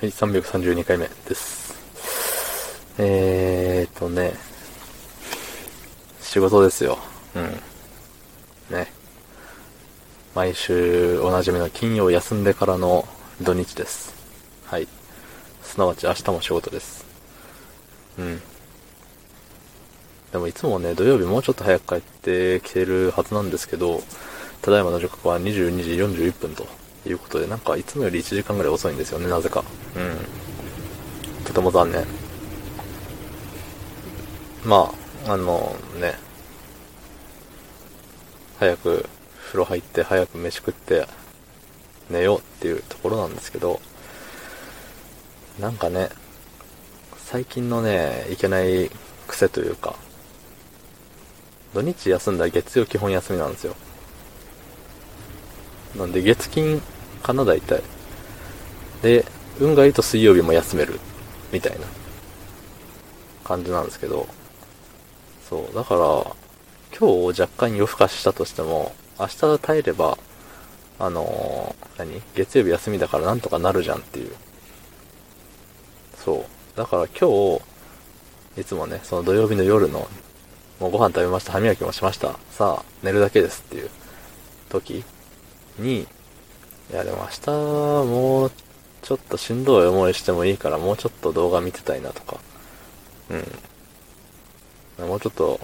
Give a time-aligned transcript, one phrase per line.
[0.00, 1.74] はい、332回目です。
[2.98, 4.32] えーとね、
[6.20, 6.98] 仕事ですよ。
[7.34, 8.76] うん。
[8.76, 8.92] ね。
[10.36, 13.08] 毎週おなじみの金曜休んでからの
[13.42, 14.14] 土日です。
[14.66, 14.86] はい。
[15.62, 17.04] すなわち明日も仕事です。
[18.20, 18.40] うん。
[20.30, 24.00] でもいつもね、土曜日もうちょっと早く帰ってきてるはずなんですけど、
[24.62, 26.68] ただいまの時刻は22時41分と
[27.10, 29.64] いうことで、なんかいつもより1時間ぐらい遅いんですよね、なぜか。
[29.96, 29.98] う
[31.40, 31.44] ん。
[31.44, 32.04] とても残念。
[34.64, 34.92] ま
[35.26, 36.14] あ、あのね、
[38.58, 39.08] 早く
[39.46, 41.06] 風呂入って早く飯食って
[42.10, 43.80] 寝ようっていうところなんですけど、
[45.60, 46.10] なんかね、
[47.16, 48.90] 最近のね、いけない
[49.26, 49.96] 癖というか、
[51.74, 53.76] 土日休んだら月曜基本休みなんですよ。
[55.96, 56.82] なんで月金
[57.18, 57.82] かな大体。
[59.02, 59.24] で、
[59.60, 60.98] 運がいいと水曜日も休める、
[61.52, 61.86] みたいな。
[63.44, 64.28] 感じなんですけど、
[65.48, 66.00] そう、だから、
[66.98, 70.18] 今日若干夜更かししたとしても、明日耐えれば、
[70.98, 72.20] あのー何？
[72.34, 74.32] 月曜日休みだからなんとかなるじゃんっていう。
[76.22, 76.44] そ
[76.74, 76.76] う。
[76.76, 77.62] だから今日、
[78.60, 80.08] いつもね、その土曜日の夜の、
[80.78, 83.90] もうご飯食べました、歯磨きもしました、さあ、寝るだけですっていう
[84.68, 85.04] 時
[85.78, 86.06] に、
[86.90, 87.50] いやでも明日
[88.06, 88.52] もう
[89.02, 92.38] ちょっとしんどい思いしてもいいからもうちょっと動画見てたいなとか、
[94.98, 95.08] うん。
[95.08, 95.60] もうちょっと、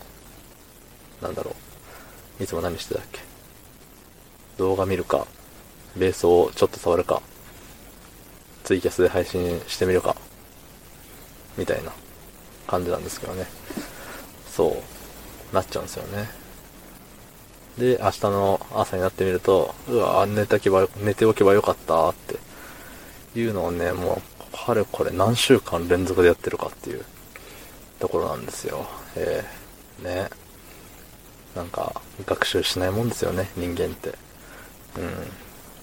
[1.20, 1.56] なんだろ
[2.38, 2.42] う。
[2.42, 3.20] いつも何してたっけ？
[4.58, 5.26] 動画見るか、
[5.96, 7.22] ベースをちょっと触るか、
[8.62, 10.16] ツイキャスで配信してみるか、
[11.56, 11.92] みたいな
[12.66, 13.46] 感じなんですけどね。
[14.46, 14.82] そ
[15.52, 16.28] う、なっちゃうんですよね。
[17.78, 22.38] で、明日の朝になってみると、うわ、寝ておけば、寝ておけばよかったって
[23.38, 24.22] いうのをね、も
[24.52, 27.04] う、かれこれ何週間連続でやってるかっていう
[27.98, 28.86] ところなんですよ。
[29.16, 30.30] えー、ね。
[31.56, 34.10] なんか、学習しないもんですよね、人間って。
[34.10, 34.14] うん。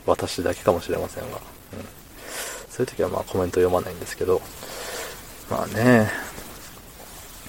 [0.06, 1.38] 私だけかもしれませんが。
[1.38, 1.41] うん。
[2.69, 4.41] そういう時はまあコメント読まないんですけど、
[5.50, 6.09] まあね、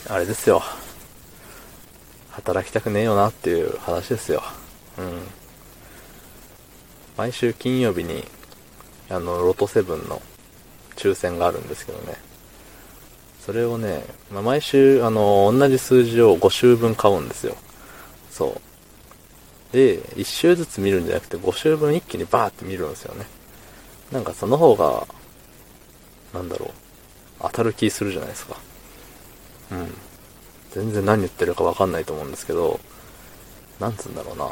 [0.09, 0.63] あれですよ。
[2.33, 4.43] 働きたくねえよなっていう話ですよ。
[4.99, 5.23] うん。
[7.17, 8.25] 毎週金曜日に、
[9.09, 10.21] あの、ロトセブンの
[10.97, 12.17] 抽選があるんですけどね。
[13.45, 17.57] それをね、まあ、毎週、あの、同じ数字を5週分買うんですよ。
[18.31, 18.61] そ
[19.73, 19.75] う。
[19.77, 23.27] で、1週ずつ見るんじゃなくて5週分一気にバーって見るんですよね。
[24.11, 25.07] なんかその方が、
[26.33, 26.71] なんだろう、
[27.41, 28.57] 当たる気するじゃないですか。
[29.73, 29.95] うん。
[30.75, 32.81] 全然何言ってるかわかんないと思うんですけど、
[33.79, 34.51] なんつうんだろうな。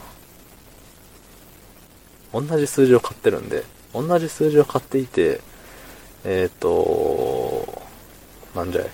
[2.32, 5.40] 同じ数字を買ってるんで、同じ数字を買っていて、
[6.24, 7.82] えっ、ー、と、
[8.54, 8.86] なんじゃい。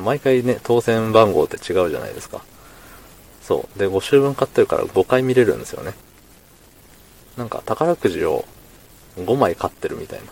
[0.00, 2.44] 毎回ね、当選番号って違うじゃないですか。
[3.42, 3.78] そう。
[3.78, 5.94] で、5週分買ってるから5回見れるんですよね。
[7.36, 8.44] なんか宝くじを
[9.16, 10.26] 5枚買ってるみたいな。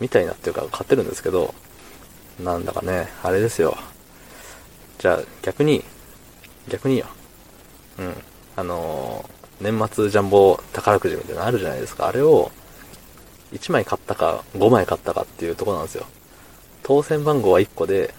[0.00, 1.54] みたいなっていうか買ってるんですけど、
[2.42, 3.76] なんだかね、あれですよ。
[4.98, 5.84] じゃあ逆に、
[6.68, 7.06] 逆によ。
[7.98, 8.14] うん。
[8.56, 12.06] あのー年末ジャンボ宝くじみたいなのあるじゃないですか。
[12.06, 12.50] あれを、
[13.52, 16.06] 1枚買ったか、5枚買ったかっていうとこなんですよ。
[16.82, 18.14] 当選番号は1個で、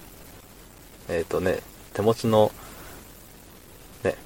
[1.08, 1.60] えっ、ー、とね、
[1.94, 2.52] 手持ちの、
[4.04, 4.16] ね、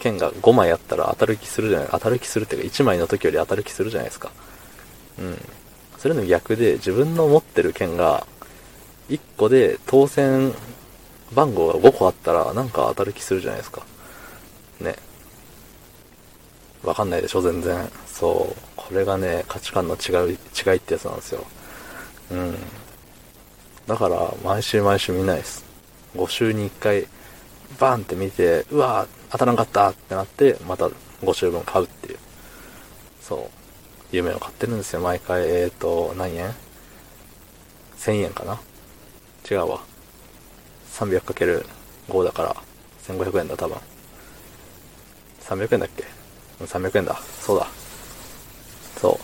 [0.00, 4.32] 券が5枚あったら当たる気するじゃない、当たる気するっていうか1枚の時より当たる気するじゃないですか。
[5.20, 5.38] うん。
[5.98, 8.26] それの逆で、自分の持ってる券が、
[9.08, 10.52] 1個で当選
[11.32, 13.82] 番号が5個あったら、なんか当たる気するじゃないですか。
[14.80, 14.96] ね。
[16.82, 17.90] わかんないでしょ、全然。
[18.06, 18.62] そう。
[18.76, 21.44] これがね、価値観の違い、違いってやつなんですよ。
[22.30, 22.56] うん。
[23.86, 25.64] だから、毎週毎週見ないです。
[26.16, 27.06] 5週に1回、
[27.78, 30.88] バーンって見て、うわ当たらんかったってなって、また
[31.22, 32.18] 5週分買うっていう。
[33.20, 33.50] そう。
[34.10, 35.42] 夢を買ってるんですよ、毎回。
[35.46, 36.52] えーと、何円
[37.98, 38.60] ?1000 円かな？
[39.48, 39.89] 違うわ。
[40.92, 42.56] 300×5 だから、
[43.06, 43.76] 1500円だ、多分。
[45.40, 46.04] 300円だっけ
[46.64, 47.16] ？300円だ。
[47.40, 47.66] そうだ。
[49.00, 49.18] そう。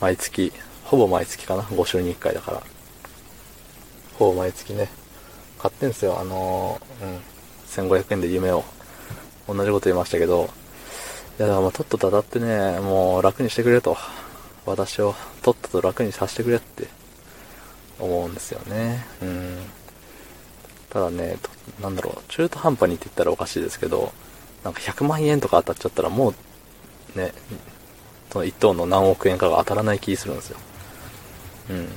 [0.00, 0.52] 毎月、
[0.84, 2.62] ほぼ毎月かな？5週に1回だから。
[4.18, 4.90] ほぼ毎月ね、
[5.58, 6.20] 買ってんすよ。
[6.20, 7.90] あのー、うん。
[7.90, 8.64] 1500円で夢を。
[9.48, 10.50] 同じこと言いましたけど、
[11.38, 13.96] いや、だからもうとっとと当たってね、もう楽にしてくれと。
[14.64, 16.86] 私をとっとと楽にさせてくれって
[17.98, 19.04] 思うんですよね。
[19.22, 19.58] うん。
[20.92, 21.38] ただね、
[21.80, 24.12] なんだろう、中途半端にって言ったらおかしいですけど、
[24.62, 26.34] なんか100万円とか当たっちゃったらも
[27.16, 27.32] う、ね、
[28.30, 30.58] その1等の何億円かが当たらない気するんですよ。
[31.70, 31.76] うん。
[31.84, 31.88] い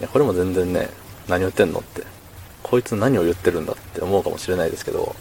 [0.00, 0.88] や、これも全然ね、
[1.28, 2.02] 何言ってんのって、
[2.64, 5.14] こいつ何を言ってるんだって思うかもしれないですけど、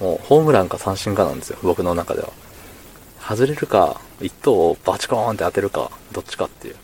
[0.00, 2.32] もうホームランか三振かなんですよ、僕の中では。
[3.20, 6.76] 外れるか、一等をバチコーンって当てるか、どっちかっていう。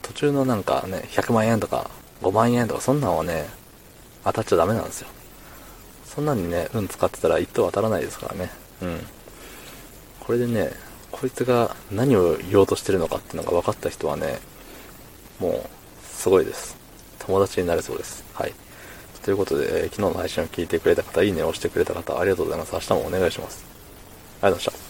[0.00, 1.90] 途中のなんかね、100万円とか
[2.22, 3.46] 5万円とかそんなんはね、
[4.24, 5.08] 当たっちゃダメなんですよ。
[6.04, 8.50] そんなにね、運使ってたら一等当たらないですからね。
[8.82, 9.00] うん。
[10.20, 10.72] これでね、
[11.10, 14.38] こいつが何を言おうとしてるのかっていうのが分かった人はね、
[15.38, 15.68] もう、
[16.04, 16.76] すごいです。
[17.18, 18.24] 友達になれそうです。
[18.34, 18.54] はい。
[19.22, 22.72] ということで、えー、昨日の配信を聞いてくれた方、いいねを押してくれた方、ありがとうございます。
[22.74, 23.64] 明日もお願いします。
[24.42, 24.81] ありがとうございました。